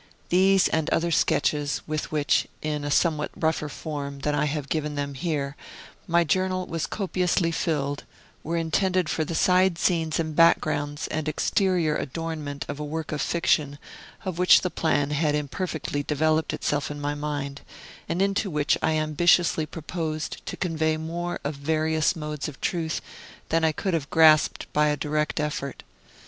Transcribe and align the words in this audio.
These 0.29 0.67
and 0.69 0.89
other 0.89 1.11
sketches, 1.11 1.83
with 1.85 2.11
which, 2.11 2.47
in 2.63 2.83
a 2.83 2.89
somewhat 2.89 3.29
rougher 3.37 3.69
form 3.69 4.21
than 4.21 4.33
I 4.33 4.45
have 4.45 4.67
given 4.67 4.95
them 4.95 5.13
here, 5.13 5.55
my 6.07 6.23
journal 6.23 6.65
was 6.65 6.87
copiously 6.87 7.51
filled, 7.51 8.03
were 8.41 8.57
intended 8.57 9.09
for 9.09 9.23
the 9.23 9.35
side 9.35 9.77
scenes 9.77 10.19
and 10.19 10.35
backgrounds 10.35 11.05
and 11.09 11.27
exterior 11.27 11.95
adornment 11.95 12.65
of 12.67 12.79
a 12.79 12.83
work 12.83 13.11
of 13.11 13.21
fiction 13.21 13.77
of 14.25 14.39
which 14.39 14.61
the 14.61 14.71
plan 14.71 15.11
had 15.11 15.35
imperfectly 15.35 16.01
developed 16.01 16.51
itself 16.51 16.89
in 16.89 16.99
my 16.99 17.13
mind, 17.13 17.61
and 18.09 18.23
into 18.23 18.49
which 18.49 18.79
I 18.81 18.93
ambitiously 18.93 19.67
proposed 19.67 20.43
to 20.47 20.57
convey 20.57 20.97
more 20.97 21.39
of 21.43 21.53
various 21.57 22.15
modes 22.15 22.47
of 22.47 22.59
truth 22.59 23.01
than 23.49 23.63
I 23.63 23.71
could 23.71 23.93
have 23.93 24.09
grasped 24.09 24.65
by 24.73 24.87
a 24.87 24.97
direct 24.97 25.39
effort. 25.39 25.83